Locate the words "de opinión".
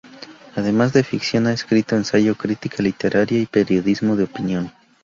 4.15-4.73